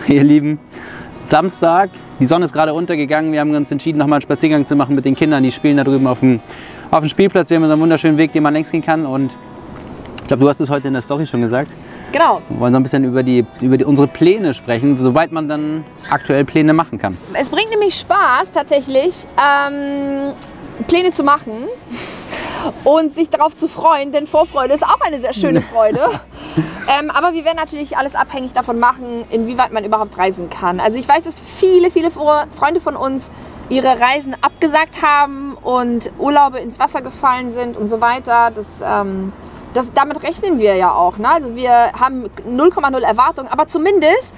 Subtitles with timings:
[0.08, 0.58] Ihr Lieben,
[1.20, 3.32] Samstag, die Sonne ist gerade untergegangen.
[3.32, 5.42] Wir haben uns entschieden, nochmal einen Spaziergang zu machen mit den Kindern.
[5.42, 6.40] Die spielen da drüben auf dem,
[6.90, 7.50] auf dem Spielplatz.
[7.50, 9.06] Wir haben einen wunderschönen Weg, den man längs gehen kann.
[9.06, 9.30] Und
[10.22, 11.70] ich glaube, du hast es heute in der Story schon gesagt.
[12.12, 12.40] Genau.
[12.48, 15.84] Wir wollen so ein bisschen über, die, über die, unsere Pläne sprechen, soweit man dann
[16.08, 17.16] aktuell Pläne machen kann.
[17.34, 20.32] Es bringt nämlich Spaß, tatsächlich ähm,
[20.88, 21.66] Pläne zu machen
[22.84, 26.00] und sich darauf zu freuen, denn Vorfreude ist auch eine sehr schöne Freude.
[26.88, 30.80] Ähm, aber wir werden natürlich alles abhängig davon machen, inwieweit man überhaupt reisen kann.
[30.80, 33.24] Also ich weiß, dass viele, viele Freunde von uns
[33.68, 38.50] ihre Reisen abgesagt haben und Urlaube ins Wasser gefallen sind und so weiter.
[38.50, 39.32] Das, ähm,
[39.74, 41.18] das, damit rechnen wir ja auch.
[41.18, 41.28] Ne?
[41.28, 44.34] Also wir haben 0,0 Erwartungen, aber zumindest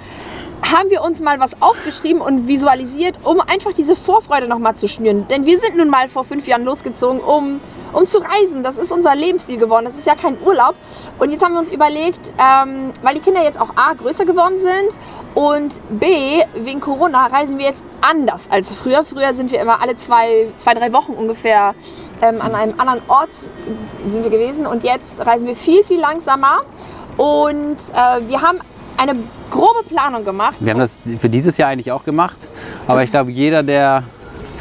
[0.71, 5.27] haben wir uns mal was aufgeschrieben und visualisiert, um einfach diese Vorfreude nochmal zu schnüren.
[5.27, 7.59] Denn wir sind nun mal vor fünf Jahren losgezogen, um
[7.93, 8.63] um zu reisen.
[8.63, 9.85] Das ist unser Lebensstil geworden.
[9.85, 10.75] Das ist ja kein Urlaub.
[11.19, 14.59] Und jetzt haben wir uns überlegt, ähm, weil die Kinder jetzt auch A, größer geworden
[14.59, 14.97] sind
[15.35, 19.03] und B, wegen Corona reisen wir jetzt anders als früher.
[19.03, 21.73] Früher sind wir immer alle zwei, zwei drei Wochen ungefähr
[22.21, 23.29] ähm, an einem anderen Ort
[24.05, 24.65] sind wir gewesen.
[24.65, 26.61] Und jetzt reisen wir viel, viel langsamer.
[27.17, 28.59] Und äh, wir haben
[28.97, 29.15] eine
[29.49, 30.57] grobe Planung gemacht.
[30.59, 32.37] Wir haben das für dieses Jahr eigentlich auch gemacht.
[32.87, 34.03] Aber ich glaube, jeder, der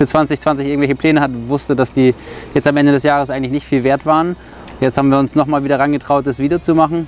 [0.03, 2.15] für 2020 irgendwelche Pläne hat, wusste, dass die
[2.55, 4.37] jetzt am Ende des Jahres eigentlich nicht viel wert waren.
[4.81, 7.07] Jetzt haben wir uns nochmal wieder rangetraut, das wiederzumachen.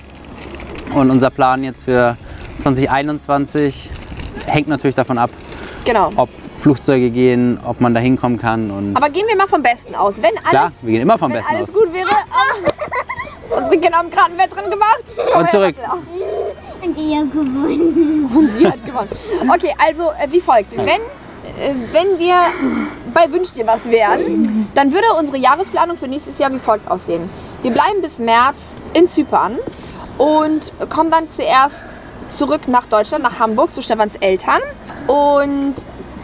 [0.93, 2.15] Und unser Plan jetzt für
[2.59, 3.89] 2021
[4.45, 5.29] hängt natürlich davon ab,
[5.83, 6.11] genau.
[6.15, 8.71] ob Flugzeuge gehen, ob man da hinkommen kann.
[8.71, 10.13] Und Aber gehen wir mal vom Besten aus.
[10.17, 11.75] Wenn alles, Klar, wir gehen immer vom wenn Besten alles aus.
[11.75, 12.07] gut wäre.
[12.07, 15.03] Oh, unsere Kinder haben gerade ein Wettrennen gemacht.
[15.37, 15.75] Und zurück.
[16.81, 18.31] Und ich habe gewonnen.
[18.33, 19.09] Und sie hat gewonnen.
[19.53, 20.77] Okay, also äh, wie folgt.
[20.77, 21.01] Wenn,
[21.91, 22.35] wenn wir
[23.13, 27.29] bei Wünsch dir was wären, dann würde unsere Jahresplanung für nächstes Jahr wie folgt aussehen.
[27.61, 28.57] Wir bleiben bis März
[28.93, 29.57] in Zypern
[30.17, 31.75] und kommen dann zuerst
[32.29, 34.61] zurück nach Deutschland, nach Hamburg zu Stefans Eltern.
[35.07, 35.75] Und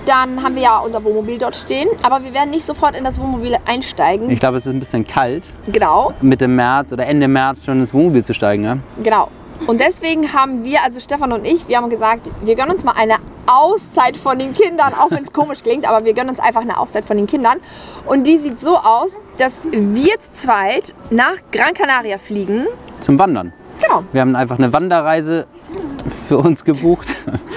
[0.06, 3.20] dann haben wir ja unser Wohnmobil dort stehen, aber wir werden nicht sofort in das
[3.20, 4.30] Wohnmobil einsteigen.
[4.30, 7.94] Ich glaube, es ist ein bisschen kalt, Genau, Mitte März oder Ende März schon ins
[7.94, 8.64] Wohnmobil zu steigen.
[8.64, 8.80] Ne?
[9.03, 9.30] genau.
[9.68, 12.94] Und deswegen haben wir, also Stefan und ich, wir haben gesagt, wir gönnen uns mal
[12.94, 13.18] eine
[13.52, 16.78] Auszeit von den Kindern, auch wenn es komisch klingt, aber wir gönnen uns einfach eine
[16.78, 17.60] Auszeit von den Kindern.
[18.06, 22.68] Und die sieht so aus, dass wir zu zweit nach Gran Canaria fliegen.
[23.00, 23.54] Zum Wandern.
[23.82, 24.04] Genau.
[24.12, 25.48] Wir haben einfach eine Wanderreise
[26.28, 27.08] für uns gebucht.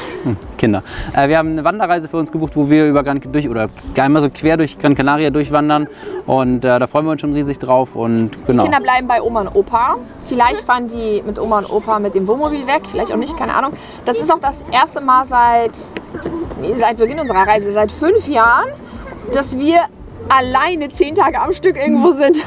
[0.59, 0.83] Kinder.
[1.15, 3.69] Äh, wir haben eine Wanderreise für uns gebucht, wo wir über Gran, durch oder
[3.99, 5.89] einmal so quer durch Gran Canaria durchwandern.
[6.27, 7.95] Und äh, da freuen wir uns schon riesig drauf.
[7.97, 8.65] Und genau.
[8.65, 9.97] Kinder bleiben bei Oma und Opa.
[10.29, 13.55] Vielleicht fahren die mit Oma und Opa mit dem Wohnmobil weg, vielleicht auch nicht, keine
[13.55, 13.73] Ahnung.
[14.05, 15.73] Das ist auch das erste Mal seit,
[16.77, 18.69] seit Beginn unserer Reise, seit fünf Jahren,
[19.33, 19.81] dass wir
[20.29, 22.37] alleine zehn Tage am Stück irgendwo sind.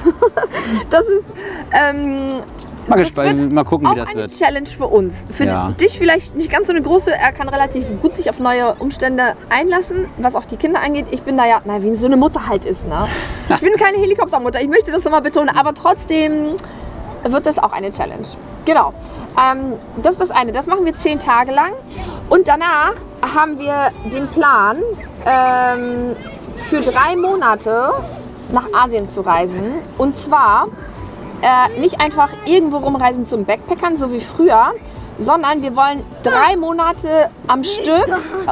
[0.89, 1.25] Das ist
[1.71, 2.41] ähm,
[2.87, 4.37] Mal, gespannt, mal gucken, wie das eine wird.
[4.37, 5.25] Challenge für uns.
[5.31, 5.69] Für Ja.
[5.79, 7.11] dich vielleicht nicht ganz so eine große.
[7.13, 11.07] Er kann relativ gut sich auf neue Umstände einlassen, was auch die Kinder angeht.
[11.11, 12.87] Ich bin da ja, na, wie so eine Mutter halt ist.
[12.87, 13.07] Ne?
[13.49, 16.55] Ich bin keine Helikoptermutter, ich möchte das nochmal betonen, aber trotzdem
[17.23, 18.27] wird das auch eine Challenge.
[18.65, 18.93] Genau.
[19.39, 20.51] Ähm, das ist das eine.
[20.51, 21.71] Das machen wir zehn Tage lang.
[22.29, 22.93] Und danach
[23.35, 24.77] haben wir den Plan,
[25.25, 26.15] ähm,
[26.55, 27.91] für drei Monate
[28.51, 29.75] nach Asien zu reisen.
[29.97, 30.67] Und zwar
[31.41, 34.73] äh, nicht einfach irgendwo rumreisen zum Backpackern, so wie früher,
[35.19, 38.07] sondern wir wollen drei Monate am Stück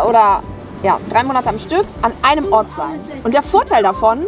[0.08, 0.42] oder
[0.84, 3.00] ja, drei Monate am Stück an einem Ort sein.
[3.24, 4.20] Und der Vorteil davon,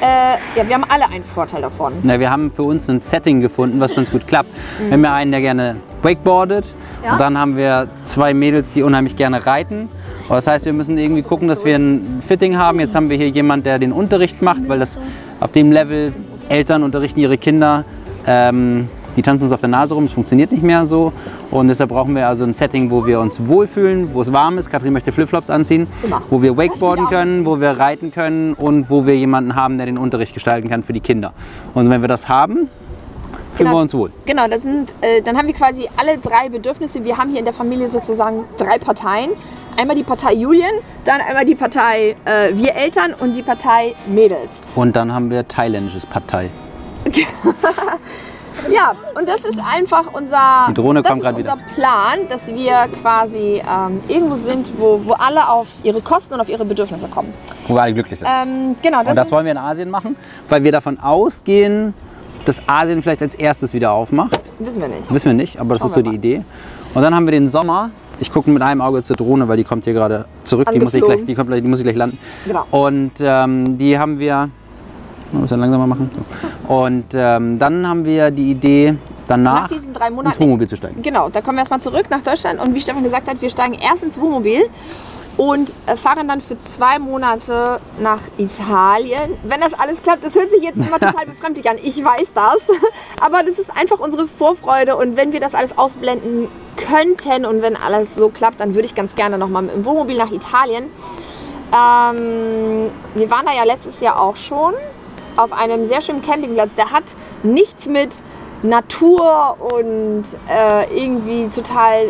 [0.00, 1.94] äh, ja, wir haben alle einen Vorteil davon.
[2.02, 4.50] Na, wir haben für uns ein Setting gefunden, was ganz gut klappt.
[4.78, 6.74] Wir haben ja einen, der gerne wakeboardet.
[7.02, 7.12] Ja.
[7.12, 9.88] Und dann haben wir zwei Mädels, die unheimlich gerne reiten.
[10.28, 12.80] Und Das heißt, wir müssen irgendwie gucken, dass wir ein Fitting haben.
[12.80, 14.98] Jetzt haben wir hier jemanden, der den Unterricht macht, weil das
[15.40, 16.12] auf dem Level
[16.48, 17.84] Eltern unterrichten ihre Kinder.
[18.26, 21.12] Ähm, die tanzen uns auf der Nase rum, es funktioniert nicht mehr so.
[21.50, 24.70] Und deshalb brauchen wir also ein Setting, wo wir uns wohlfühlen, wo es warm ist.
[24.70, 26.22] Katrin möchte Flipflops anziehen, Immer.
[26.30, 29.98] wo wir wakeboarden können, wo wir reiten können und wo wir jemanden haben, der den
[29.98, 31.32] Unterricht gestalten kann für die Kinder.
[31.74, 32.68] Und wenn wir das haben,
[33.54, 33.72] fühlen Genau.
[33.72, 34.12] wir uns wohl.
[34.24, 37.02] Genau, das sind, äh, dann haben wir quasi alle drei Bedürfnisse.
[37.02, 39.30] Wir haben hier in der Familie sozusagen drei Parteien.
[39.78, 40.72] Einmal die Partei Julien,
[41.04, 44.50] dann einmal die Partei äh, wir Eltern und die Partei Mädels.
[44.74, 46.50] Und dann haben wir thailändisches Partei.
[48.68, 54.34] Ja, und das ist einfach unser, das ist unser Plan, dass wir quasi ähm, irgendwo
[54.34, 57.32] sind, wo, wo alle auf ihre Kosten und auf ihre Bedürfnisse kommen.
[57.68, 58.28] Wo wir alle glücklich sind.
[58.28, 60.16] Ähm, genau, das, Und das wollen wir in Asien machen,
[60.48, 61.94] weil wir davon ausgehen,
[62.44, 64.40] dass Asien vielleicht als erstes wieder aufmacht.
[64.58, 65.14] wissen wir nicht.
[65.14, 66.42] Wissen wir nicht, aber das ist so die Idee.
[66.94, 67.90] Und dann haben wir den Sommer.
[68.20, 70.68] Ich gucke mit einem Auge zur Drohne, weil die kommt hier gerade zurück.
[70.72, 72.18] Die muss, ich gleich, die, kommt, die muss ich gleich landen.
[72.46, 72.66] Genau.
[72.70, 74.50] Und ähm, die haben wir.
[75.30, 76.10] Ein bisschen langsamer machen.
[76.68, 80.76] Und ähm, dann haben wir die Idee, danach Nach diesen drei ins Monaten Wohnmobil zu
[80.76, 81.02] steigen.
[81.02, 83.74] Genau, da kommen wir erstmal zurück nach Deutschland und wie Stefan gesagt hat, wir steigen
[83.74, 84.62] erst ins Wohnmobil
[85.36, 89.32] und äh, fahren dann für zwei Monate nach Italien.
[89.44, 92.58] Wenn das alles klappt, das hört sich jetzt immer total befremdlich an, ich weiß das,
[93.20, 96.48] aber das ist einfach unsere Vorfreude und wenn wir das alles ausblenden
[96.78, 100.16] könnten und wenn alles so klappt, dann würde ich ganz gerne nochmal mit dem Wohnmobil
[100.16, 100.84] nach Italien.
[101.70, 104.74] Ähm, wir waren da ja letztes Jahr auch schon
[105.36, 106.70] auf einem sehr schönen Campingplatz.
[106.76, 107.04] Der hat
[107.42, 108.10] nichts mit
[108.62, 112.06] Natur und äh, irgendwie total,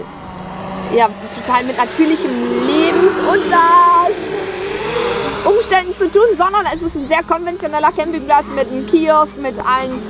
[0.96, 2.30] ja, total mit natürlichem
[2.66, 4.14] Lebensunterhalt
[5.44, 10.02] Umständen zu tun, sondern es ist ein sehr konventioneller Campingplatz mit einem Kiosk, mit allen,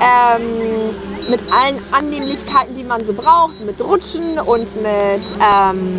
[0.00, 0.94] ähm,
[1.28, 5.98] mit allen Annehmlichkeiten, die man so braucht, mit Rutschen und mit ähm,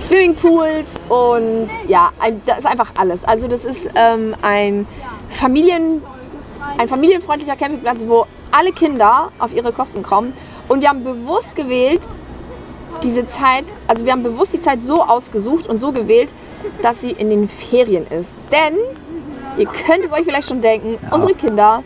[0.00, 3.24] Swimmingpools und ja, ein, das ist einfach alles.
[3.24, 4.86] Also das ist ähm, ein,
[5.30, 6.02] Familien,
[6.78, 10.34] ein familienfreundlicher Campingplatz, wo alle Kinder auf ihre Kosten kommen.
[10.68, 12.00] Und wir haben bewusst gewählt,
[13.02, 16.28] diese Zeit, also wir haben bewusst die Zeit so ausgesucht und so gewählt,
[16.82, 18.30] dass sie in den Ferien ist.
[18.52, 18.76] Denn,
[19.56, 21.82] ihr könnt es euch vielleicht schon denken, unsere Kinder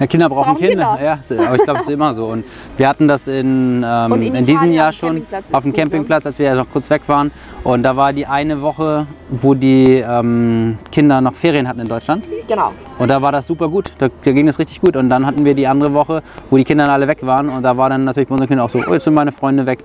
[0.00, 0.96] Ja, Kinder brauchen, Kinder.
[0.96, 1.20] Kinder.
[1.38, 2.26] Ja, aber ich glaube, es ist immer so.
[2.28, 2.44] Und
[2.78, 5.76] wir hatten das in, ähm, in, in diesem Jahr schon auf dem ne?
[5.78, 7.30] Campingplatz, als wir ja noch kurz weg waren.
[7.64, 12.24] Und da war die eine Woche, wo die ähm, Kinder noch Ferien hatten in Deutschland.
[12.48, 12.72] Genau.
[12.98, 13.92] Und da war das super gut.
[13.98, 14.96] Da, da ging das richtig gut.
[14.96, 17.50] Und dann hatten wir die andere Woche, wo die Kinder alle weg waren.
[17.50, 19.66] Und da war dann natürlich bei unseren Kindern auch so, oh, jetzt sind meine Freunde
[19.66, 19.84] weg.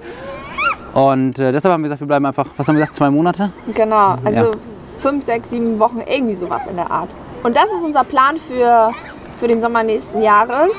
[0.93, 3.51] Und äh, deshalb haben wir gesagt, wir bleiben einfach, was haben wir gesagt, zwei Monate?
[3.73, 4.51] Genau, also Ja.
[4.99, 7.09] fünf, sechs, sieben Wochen, irgendwie sowas in der Art.
[7.43, 8.91] Und das ist unser Plan für,
[9.39, 10.69] für den Sommer nächsten Jahres.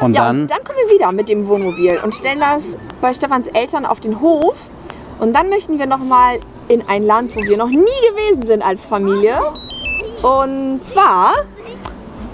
[0.00, 2.62] Und Ja, dann, und dann kommen wir wieder mit dem Wohnmobil und stellen das
[3.00, 4.56] bei Stefans Eltern auf den Hof.
[5.18, 6.38] Und dann möchten wir nochmal
[6.68, 7.76] in ein Land, wo wir noch nie
[8.10, 9.38] gewesen sind als Familie.
[10.22, 11.32] Und zwar,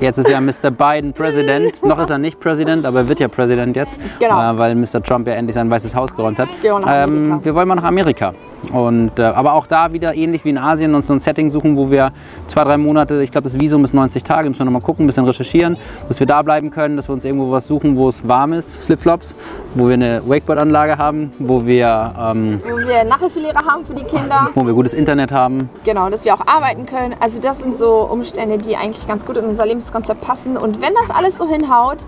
[0.00, 0.70] jetzt ist ja Mr.
[0.70, 1.82] Biden Präsident.
[1.84, 3.96] Noch ist er nicht Präsident, aber er wird ja Präsident jetzt.
[4.20, 4.52] Genau.
[4.52, 5.02] Äh, weil Mr.
[5.02, 6.48] Trump ja endlich sein weißes Haus geräumt hat.
[6.62, 8.34] Nach Ähm, wir wollen mal nach Amerika.
[8.72, 11.76] Und, äh, aber auch da wieder ähnlich wie in Asien uns so ein Setting suchen,
[11.76, 12.12] wo wir
[12.48, 15.06] zwei, drei Monate, ich glaube das Visum ist 90 Tage, müssen wir nochmal gucken, ein
[15.06, 15.76] bisschen recherchieren,
[16.06, 18.76] dass wir da bleiben können, dass wir uns irgendwo was suchen, wo es warm ist,
[18.76, 19.34] Flipflops,
[19.74, 24.48] wo wir eine Wakeboard-Anlage haben, wo wir, ähm, wo wir Nachhilfelehrer haben für die Kinder.
[24.54, 25.70] wo wir gutes Internet haben.
[25.84, 27.14] Genau, dass wir auch arbeiten können.
[27.20, 30.56] Also das sind so Umstände, die eigentlich ganz gut in unser Lebenskonzept passen.
[30.56, 31.98] Und wenn das alles so hinhaut,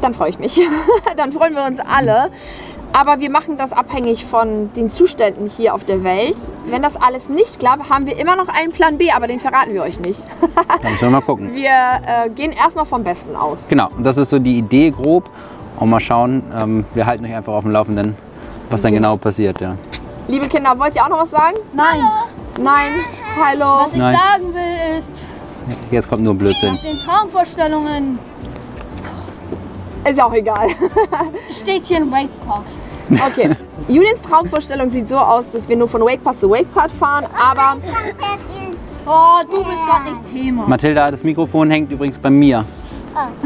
[0.00, 0.60] dann freue ich mich.
[1.16, 2.30] dann freuen wir uns alle.
[2.92, 6.36] Aber wir machen das abhängig von den Zuständen hier auf der Welt.
[6.66, 9.72] Wenn das alles nicht klappt, haben wir immer noch einen Plan B, aber den verraten
[9.72, 10.20] wir euch nicht.
[10.82, 11.50] Da müssen wir mal gucken.
[11.54, 13.58] Wir äh, gehen erstmal vom Besten aus.
[13.68, 15.30] Genau, und das ist so die Idee grob.
[15.78, 18.14] Und mal schauen, ähm, wir halten euch einfach auf dem Laufenden,
[18.68, 19.60] was dann genau passiert.
[19.60, 19.76] Ja.
[20.28, 21.56] Liebe Kinder, wollt ihr auch noch was sagen?
[21.72, 22.02] Nein.
[22.60, 22.90] Nein?
[23.42, 23.84] Hallo?
[23.86, 24.14] Was ich Nein.
[24.16, 25.24] sagen will ist,
[25.90, 26.74] Jetzt kommt nur Blödsinn.
[26.74, 28.18] nach den Traumvorstellungen
[30.04, 30.68] Ist ja auch egal.
[31.50, 32.64] steht hier ein Wakepark.
[33.10, 33.50] Okay.
[33.88, 37.76] Juliens Traumvorstellung sieht so aus, dass wir nur von Wakepart zu Wakepart fahren, aber
[39.06, 40.66] Oh, du bist gerade nicht Thema.
[40.68, 42.64] Mathilda, das Mikrofon hängt übrigens bei mir.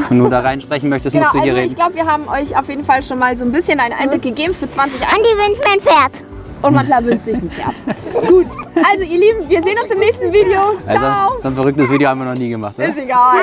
[0.09, 1.75] Wenn du da reinsprechen möchtest, Genau, musst du hier also ich reden.
[1.75, 4.53] glaube, wir haben euch auf jeden Fall schon mal so ein bisschen einen Einblick gegeben
[4.53, 6.23] für 2021 Andi wünscht mir ein Pferd.
[6.61, 7.73] und man klar wünscht sich ein Pferd.
[8.29, 8.45] Gut,
[8.75, 10.61] also ihr Lieben, wir sehen uns im nächsten Video.
[10.89, 11.29] Ciao.
[11.29, 12.77] Also, so ein verrücktes Video haben wir noch nie gemacht.
[12.77, 12.85] Ne?
[12.85, 13.37] Ist egal.